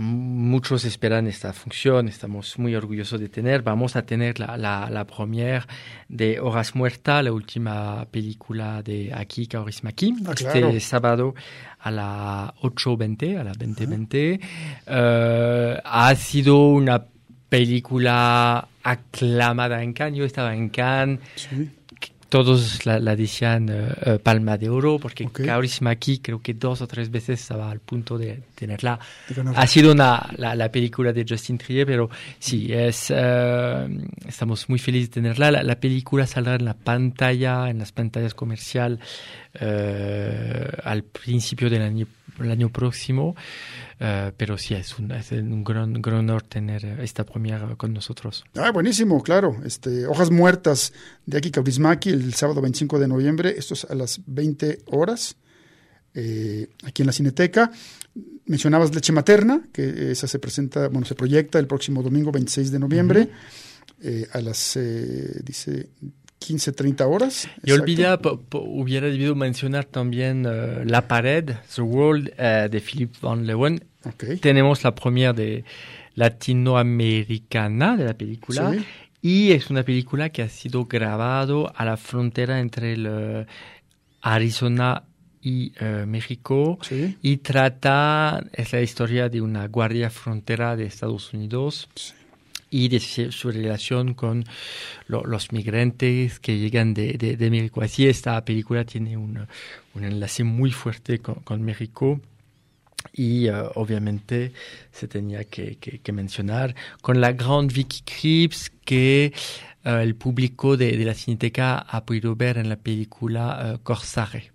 [0.00, 3.62] muchos esperan esta función, estamos muy orgullosos de tener.
[3.62, 5.64] Vamos a tener la, la, la premiere
[6.08, 10.80] de Horas Muertas, la última película de Aki Kaurismäki, Ah, este claro.
[10.80, 11.34] sábado
[11.80, 14.40] a la 8.20, a la 20.20.
[14.86, 17.04] Eh, ha sido una
[17.50, 20.18] película aclamada en Cannes.
[20.18, 21.70] Yo estaba en Cannes, Sí.
[22.30, 25.42] Todos la, la decían eh, eh, Palma de Oro, porque Ok.
[25.44, 28.98] Kaurismäki creo que dos o tres veces estaba al punto de tenerla.
[29.28, 29.42] De.
[29.54, 33.88] Ha sido una, la, la película de Justin Trier, pero sí, es, eh,
[34.26, 35.50] estamos muy felices de tenerla.
[35.50, 39.00] La, la película saldrá en la pantalla, en las pantallas comercial,
[39.49, 42.06] eh, al principio del año,
[42.38, 43.34] el año próximo.
[44.02, 48.44] Eh, pero sí, es un, es un gran, gran honor tener esta premiere con nosotros.
[48.54, 49.56] Ah, buenísimo, claro.
[49.62, 50.94] Este, Hojas Muertas
[51.26, 53.54] de Aki Kaurismäki el sábado 25 de noviembre.
[53.58, 55.36] Esto es a las 20 horas
[56.14, 57.70] eh, aquí en la Cineteca.
[58.46, 62.78] Mencionabas Leche Materna, que esa se presenta, bueno, se proyecta el próximo domingo 26 de
[62.78, 63.28] noviembre
[64.02, 65.90] eh, a las, eh, dice,
[66.40, 67.48] 15.30 horas.
[67.62, 68.06] Yo olvidé,
[68.52, 73.84] hubiera debido mencionar también eh, La Pared, The World, eh, de Philip Van Leeuwen.
[74.04, 74.40] Ok.
[74.40, 75.64] Tenemos la premiere de
[76.14, 78.72] latinoamericana de la película.
[78.72, 78.84] Sí.
[79.22, 83.46] Y es una película que ha sido grabado a la frontera entre el eh,
[84.22, 85.04] Arizona
[85.42, 85.72] y
[86.06, 86.78] México.
[86.82, 87.16] Sí.
[87.22, 91.88] Y trata, es la historia de una guardia frontera de Estados Unidos
[92.70, 94.44] y de su relación con
[95.08, 97.82] lo- los migrantes que llegan de, de, de México.
[97.82, 99.46] Así esta película tiene un,
[99.94, 102.20] un enlace muy fuerte con, con México
[103.12, 104.52] y eh, obviamente
[104.92, 109.32] se tenía que, que- que mencionar con la gran Vicky Krieps que
[109.84, 114.52] eh, el público de, de la Cineteca ha podido ver en la película eh, Corsare.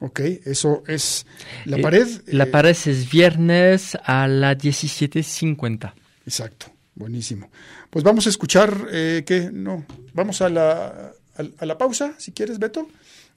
[0.00, 1.26] Ok, eso es
[1.64, 2.06] la Eh, pared.
[2.26, 5.92] La eh, pared es viernes a las 17.50.
[6.24, 6.66] Exacto,
[6.98, 7.50] buenísimo.
[7.90, 9.50] Pues vamos a escuchar, eh, ¿qué?
[9.52, 12.88] No, vamos a la, a, a la pausa, si quieres, Beto,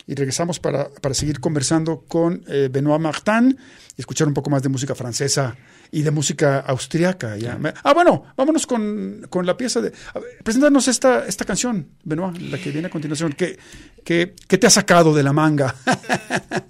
[0.07, 3.57] y regresamos para, para seguir conversando con eh, Benoit Martin
[3.95, 5.55] y escuchar un poco más de música francesa
[5.91, 7.37] y de música austriaca.
[7.37, 7.59] Ya.
[7.83, 9.91] Ah, bueno, vámonos con, con la pieza de...
[10.43, 13.33] preséntanos esta, esta canción, Benoit, la que viene a continuación.
[13.33, 13.57] ¿Qué,
[14.03, 15.75] qué, qué te ha sacado de la manga?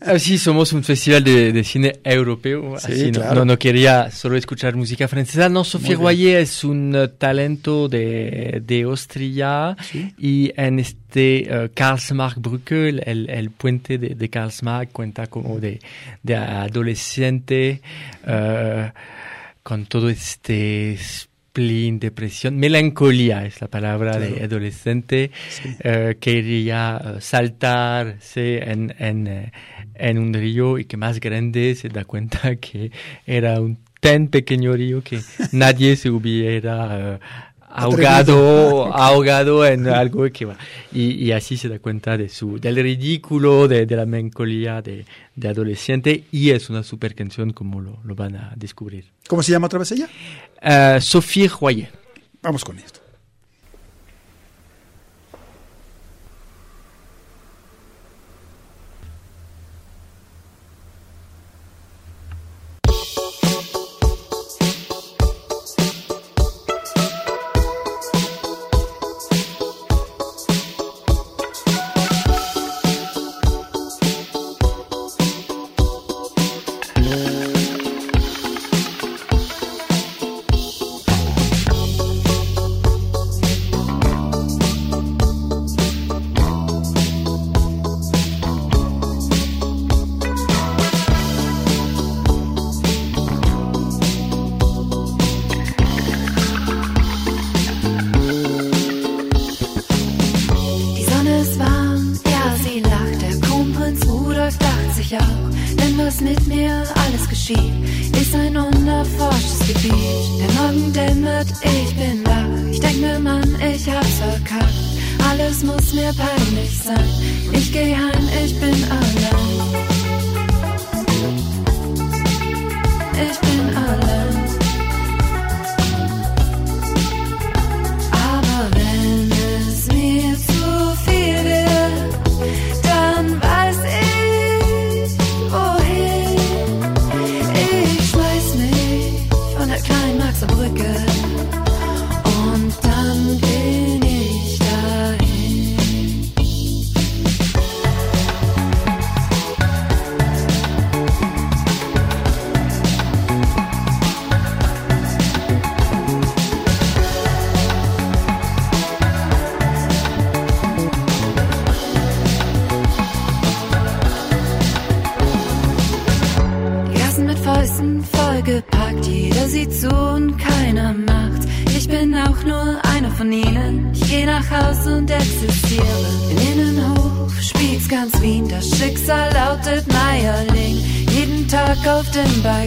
[0.04, 3.36] Ah, sí, somos un festival de, de cine europeo, Sí, así no, claro.
[3.36, 5.48] no, no quería solo escuchar música francesa.
[5.48, 6.00] No, bien.
[6.00, 9.78] Royer es un eh, talento de, de Austria
[10.18, 15.80] y en este eh, Karlsmark Brücke, el, el, puente de, de Karlsmark cuenta como de,
[16.24, 17.82] de adolescente
[18.26, 18.92] eh,
[19.64, 25.32] con todo este spleen, depresión, melancolía es la palabra de adolescente,
[25.80, 29.52] eh, quería eh, saltarse en, en, eh,
[29.96, 32.92] en un río y que más grande se da cuenta que
[33.26, 35.20] era un tan pequeño río que
[35.52, 37.20] nadie se hubiera eh,
[37.74, 40.58] ahogado, ahogado en algo que va.
[40.92, 45.06] Y, y así se da cuenta de su, del ridículo, de, de la melancolía de,
[45.36, 49.06] de adolescente y es una super canción como lo, lo van a descubrir.
[49.28, 50.08] ¿Cómo se llama otra vez ella?
[50.62, 51.90] Eh, Sophie Royer.
[52.42, 53.01] Vamos con esto.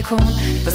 [0.05, 0.65] Balkon.
[0.65, 0.74] Was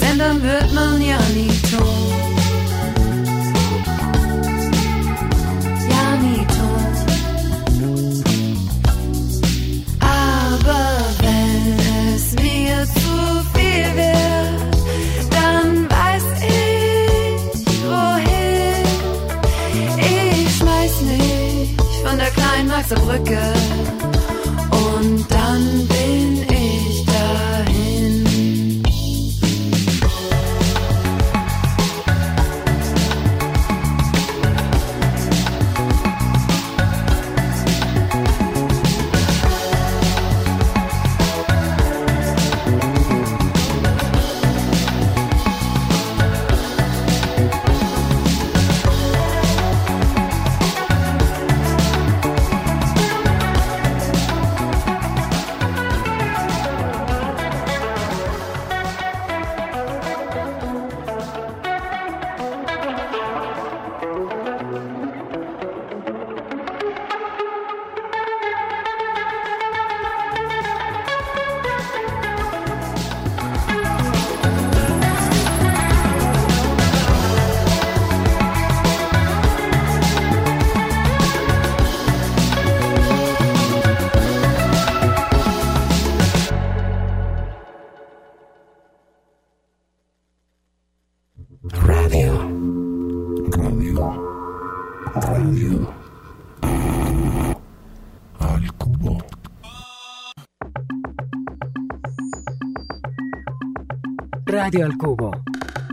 [104.73, 105.33] Radio al Cubo,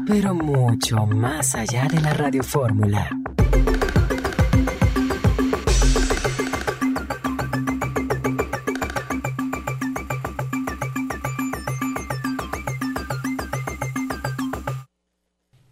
[0.05, 3.09] pero mucho más allá de la radiofórmula.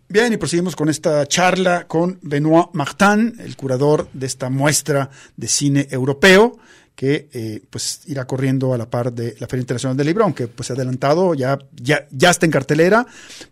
[0.07, 5.47] Bien, y proseguimos con esta charla con Benoit Martin, el curador de esta muestra de
[5.47, 6.54] cine europeo,
[6.95, 10.47] que eh, pues irá corriendo a la par de la Feria Internacional del Libro, aunque
[10.47, 13.05] pues se ha adelantado, ya, ya, ya está en cartelera.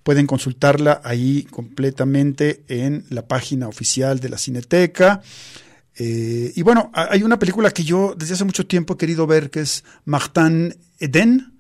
[0.04, 5.22] Pueden consultarla ahí completamente en la página oficial de la Cineteca.
[5.96, 9.28] Eh, y bueno, ha- hay una película que yo desde hace mucho tiempo he querido
[9.28, 11.54] ver, que es Martin Eden.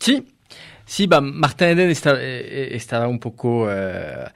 [0.00, 0.26] Sí,
[0.84, 4.26] sí, bah, Martin Eden está- eh, estaba un poco eh,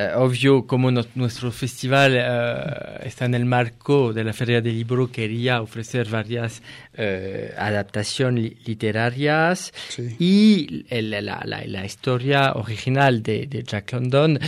[0.00, 4.74] eh, obvio, como no- nuestro festival eh, está en el marco de la Feria del
[4.76, 6.62] Libro, quería ofrecer varias
[6.94, 10.14] eh, adaptaciones li- literarias Sí.
[10.20, 14.38] y el- la, la- la historia original de, de Jack London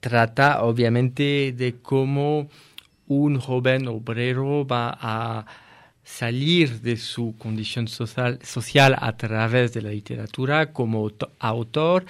[0.00, 2.48] trata obviamente de cómo
[3.08, 5.46] un joven obrero va a
[6.04, 12.04] salir de su condición social, social a través de la literatura como auto- autor.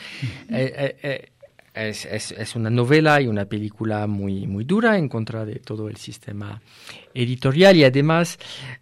[0.50, 1.28] Eh, eh, eh,
[1.76, 5.88] es, es- es una novela y una película muy, muy dura en contra de todo
[5.88, 6.60] el sistema
[7.14, 7.76] editorial.
[7.76, 8.38] Y además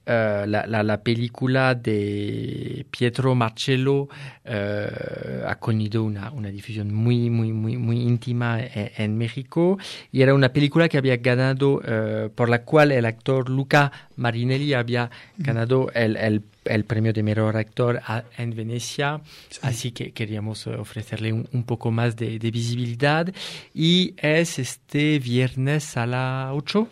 [0.06, 4.08] eh, la, la- la película de Pietro Marcello
[4.44, 9.78] eh, ha tenido una, una difusión muy, muy, muy, muy íntima en, en México.
[10.12, 14.74] Y era una película que había ganado, eh, por la cual el actor Luca Marinelli
[14.74, 19.20] había ganado el, el- el premio de mejor actor a- en Venecia,
[19.62, 23.32] así que queríamos eh, ofrecerle un, un poco más de, de visibilidad
[23.74, 26.88] y es este viernes a las 8.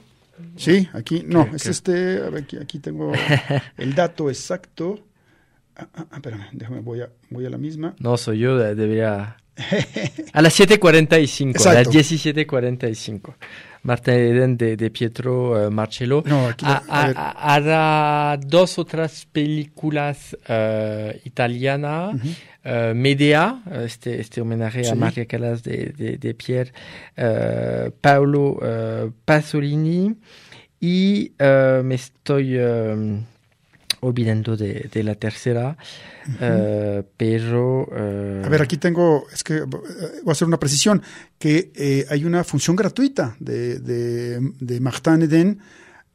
[0.57, 3.13] Sí, aquí, no, Creo es este, a ver, aquí, aquí tengo
[3.79, 4.99] el dato exacto.
[5.77, 7.95] Ah, ah, ah, espérame, déjame, voy a, voy a la misma.
[7.99, 9.37] No, soy yo, de- debería...
[10.33, 11.91] A las 7.45, a las Exacto.
[11.93, 13.35] 17.45.
[13.83, 16.23] Marta Eden de, de Pietro eh, Marcello.
[16.27, 22.15] No, Ha- a ha- hará dos otras películas eh, italianas.
[22.65, 24.95] eh, Medea, este, este homenaje a Sí.
[24.95, 26.73] María Callas de, de, de Pier
[27.17, 30.15] eh, Paolo eh, Pasolini.
[30.79, 33.21] Y eh, me estoy eh,
[34.05, 35.77] olvidando de, de la tercera,
[36.41, 37.89] eh, pero...
[37.97, 41.03] eh, A ver, aquí tengo, es que eh, voy a hacer una precisión,
[41.39, 45.61] que eh, hay una función gratuita de, de, de Martin Eden,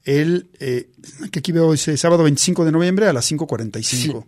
[0.04, 0.90] el, eh,
[1.32, 4.26] que aquí veo ese sábado 25 de noviembre a las 5.45.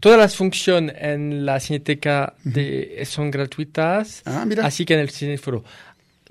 [0.00, 4.66] Todas las funciones en la Cineteca de, son gratuitas, Ah, mira.
[4.66, 5.64] así que en el Cineforo.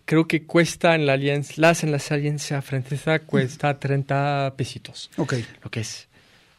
[0.05, 5.33] Creo que cuesta en la alianza, las en la alianza francesa cuesta 30 pesitos, Ok.
[5.63, 6.06] lo que es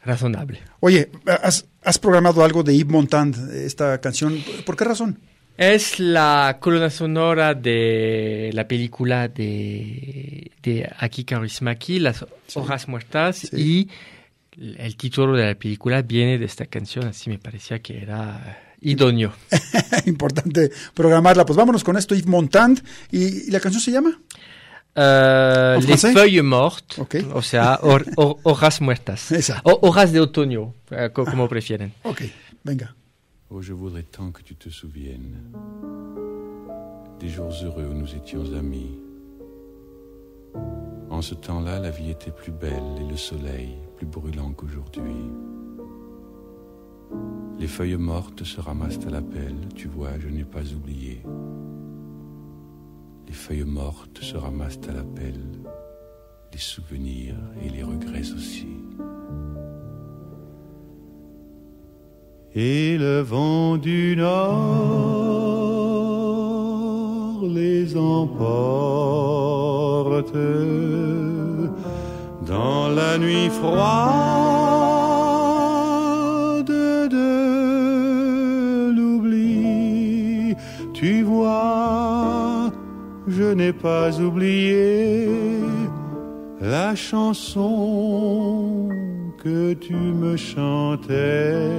[0.09, 0.61] razonable.
[0.81, 1.11] Oye,
[1.43, 4.43] ¿has, has programado algo de Yves Montand, esta canción?
[4.67, 5.19] ¿Por qué razón?
[5.57, 13.89] Es la columna sonora de la película de, de Aki Kaurismäki, Las Hojas Muertas, y
[14.57, 19.33] el título de la película viene de esta canción, así me parecía que era idóneo.
[20.07, 21.45] Importante programarla.
[21.45, 22.81] Pues vámonos con esto, Yves Montand.
[23.11, 24.17] ¿Y, y la canción se llama?
[24.99, 27.17] Euh, les feuilles mortes, Ok.
[27.35, 27.79] o sea,
[28.45, 29.31] hojas muertas.
[29.41, 29.61] Esa.
[29.65, 31.93] O- hojas de otoño, eh, co- como prefieren.
[32.05, 32.23] Ok,
[32.65, 32.95] venga.
[33.51, 35.37] Oh, je voudrais tant que tu te souviennes
[37.21, 38.91] des jours heureux où nous étions amis.
[41.11, 45.15] En ce temps-là, la vie était plus belle et le soleil plus brûlant qu'aujourd'hui.
[47.59, 51.23] Les feuilles mortes se ramassent à la pelle, tu vois, je n'ai pas oublié.
[53.29, 55.61] Les feuilles mortes se ramassent à la pelle,
[56.51, 58.69] les souvenirs et les regrets aussi.
[62.55, 64.49] Et le vent du nord
[67.47, 68.49] les emporte
[72.47, 74.78] dans la nuit froide
[83.49, 85.27] je n'ai pas oublié
[86.61, 88.91] la chanson
[89.43, 91.71] que tu me chantais.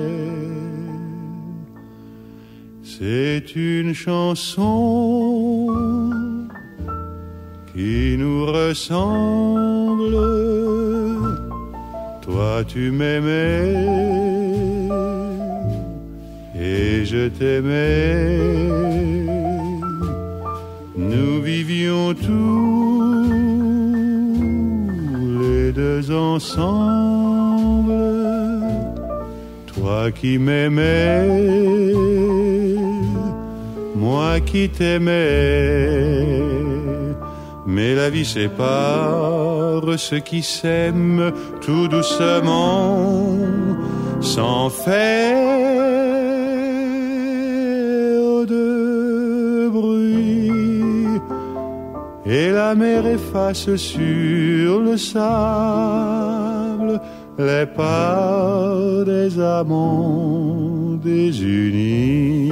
[2.82, 5.68] C'est une chanson
[7.72, 10.18] qui nous ressemble.
[12.24, 13.76] Toi tu m'aimais
[16.56, 19.29] et je t'aimais.
[25.42, 27.94] Les deux ensemble.
[29.68, 31.28] Toi qui m'aimais,
[33.96, 36.36] moi qui t'aimais.
[37.66, 39.50] Mais la vie sépare
[39.98, 41.32] ceux qui s'aiment
[41.62, 43.38] tout doucement,
[44.22, 45.49] sans faire
[52.32, 57.02] Et la mer efface sur le sable
[57.40, 62.52] les pas des amants désunis.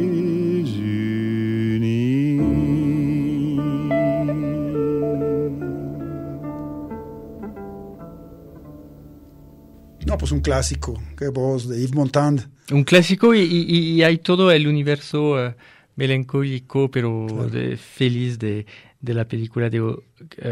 [10.31, 11.01] Un clásico.
[11.17, 12.47] Qué voz de Yves Montand.
[12.71, 15.55] Un clásico y, y- y hay todo el universo eh,
[15.95, 18.65] melancólico, pero de- feliz de,
[18.99, 20.01] de la película de uh,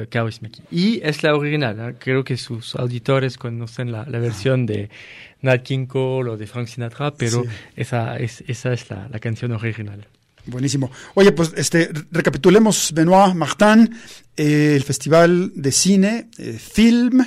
[0.09, 0.61] Kaurismäki.
[0.71, 1.95] Y es la original, ¿eh?
[1.99, 4.89] creo que sus auditores conocen la, la versión de
[5.41, 7.49] Nat King Cole o de Frank Sinatra, pero Sí.
[7.75, 10.05] esa, es, esa es la, la canción original.
[10.45, 10.89] Buenísimo.
[11.15, 13.93] Oye, pues este, recapitulemos, Benoit Martin,
[14.35, 17.21] eh, el Festival de Cine, eh, Film,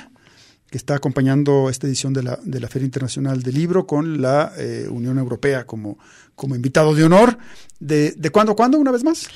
[0.73, 4.53] que está acompañando esta edición de la, de la Feria Internacional del Libro con la
[4.57, 5.99] eh, Unión Europea como,
[6.33, 7.37] como invitado de honor.
[7.79, 9.27] ¿De, de cuándo a cuándo, una vez más?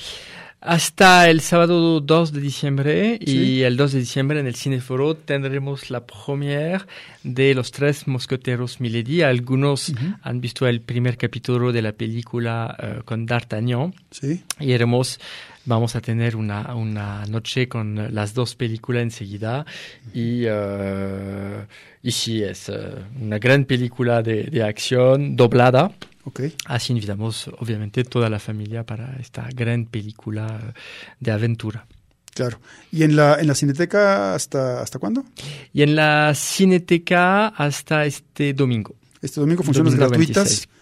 [0.60, 3.36] Hasta el sábado 2 de diciembre Sí.
[3.36, 6.80] y el 2 de diciembre en el Cineforo tendremos la premiere
[7.22, 9.22] de Los Tres Mosqueteros Milady.
[9.22, 14.42] Algunos han visto el primer capítulo de la película eh, con D'Artagnan Sí.
[14.58, 15.20] y haremos,
[15.68, 19.64] vamos a tener una, una noche con las dos películas enseguida
[20.12, 21.66] y, eh,
[22.02, 25.92] y sí, es eh, una gran película de, de acción doblada.
[26.24, 26.40] Ok.
[26.66, 30.74] Así invitamos, obviamente, toda la familia para esta gran película
[31.20, 31.86] de aventura.
[32.34, 32.60] Claro.
[32.92, 35.24] ¿Y en la, en la Cineteca hasta, hasta cuándo?
[35.72, 38.94] Y en la Cineteca hasta este domingo.
[39.20, 40.44] Este domingo funciones Domingo gratuitas.
[40.44, 40.77] 26.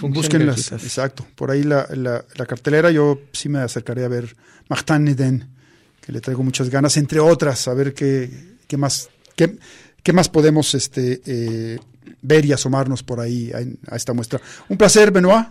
[0.00, 1.26] Búsquenlas, exacto.
[1.34, 4.36] Por ahí la, la, la cartelera, yo sí me acercaré a ver
[4.68, 5.48] Martin Eden,
[6.00, 8.30] que le traigo muchas ganas, entre otras, a ver qué,
[8.66, 9.56] qué más, qué,
[10.02, 11.78] qué más podemos este, eh,
[12.22, 14.40] ver y asomarnos por ahí a, a esta muestra.
[14.68, 15.46] Un placer, Benoit.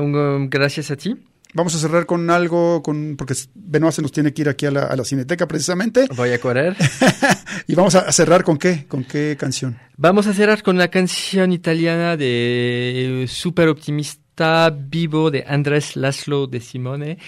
[0.00, 1.16] Un- um, gracias a ti.
[1.54, 4.70] Vamos a cerrar con algo, con, porque Benoit se nos tiene que ir aquí a
[4.70, 6.06] la, a la Cineteca precisamente.
[6.16, 6.76] Voy a correr.
[7.66, 9.78] y vamos a cerrar con qué, con qué canción.
[9.96, 16.60] Vamos a cerrar con la canción italiana de Super Optimista Vivo de Andrés Laszlo de
[16.60, 17.18] Simone.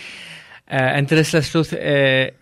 [0.66, 2.34] Eh, Andrés Laszlo eh,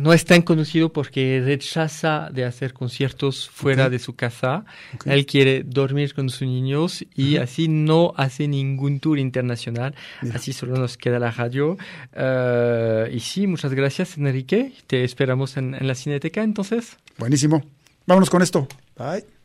[0.00, 4.64] no es tan conocido porque rechaza de hacer conciertos fuera de su casa.
[5.04, 9.94] Él quiere dormir con sus niños y así no hace ningún tour internacional.
[10.34, 11.76] Así solo nos queda la radio.
[12.14, 14.72] Eh, y sí, muchas gracias, Enrique.
[14.86, 16.96] Te esperamos en, en la Cineteca entonces.
[17.18, 17.62] Buenísimo.
[18.06, 18.66] Vámonos con esto.
[18.96, 19.39] Bye.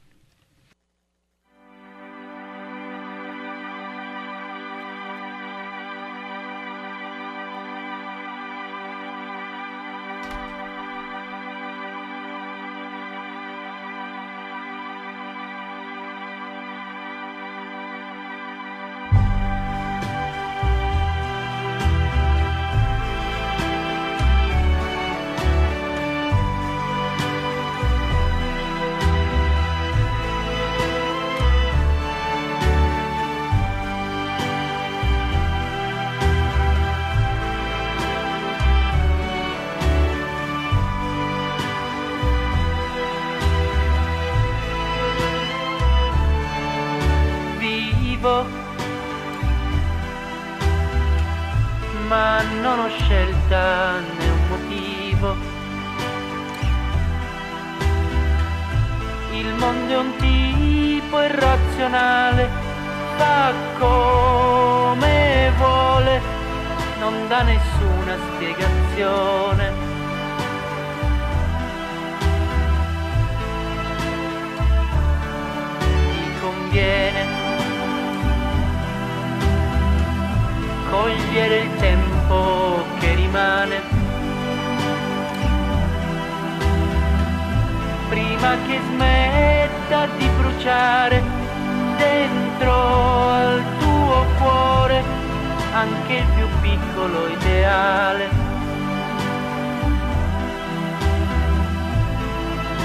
[95.75, 98.29] Anche il più piccolo ideale.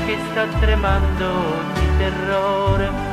[0.07, 1.29] Che sta tremando
[1.75, 3.10] di terrore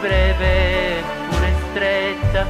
[0.00, 2.46] breve pure stretta,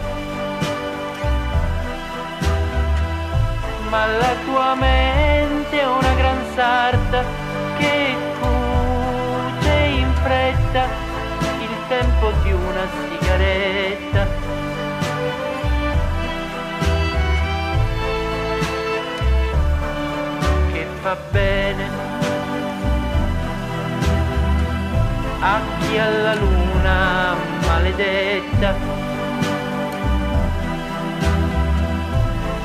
[3.88, 7.24] ma la tua mente è una gran sarta
[7.78, 10.84] che cuce in fretta
[11.60, 14.26] il tempo di una sigaretta.
[20.72, 22.16] Che fa bene
[25.40, 27.35] a chi alla luna
[27.66, 28.74] maledetta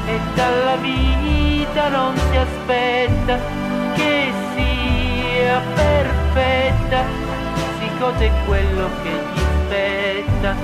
[0.06, 3.38] e dalla vita non si aspetta
[3.96, 7.04] che sia perfetta,
[7.78, 10.56] si gode quello che gli spetta.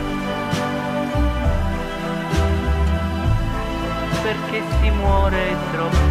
[4.21, 6.06] Perché si muore troppo